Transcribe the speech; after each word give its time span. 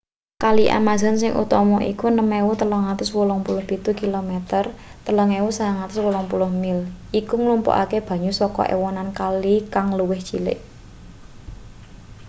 kali 0.43 0.63
amazon 0.79 1.15
sing 1.21 1.31
utama 1.43 1.77
iku 1.91 2.05
6.387 2.09 4.01
km 4.01 4.31
3.980 5.05 6.61
mil. 6.63 6.79
iku 7.19 7.33
nglumpukake 7.41 7.97
banyu 8.07 8.31
saka 8.39 8.63
ewonan 8.75 9.09
kali 9.19 9.55
kang 9.73 9.87
luwih 9.99 10.21
cilik 10.29 10.59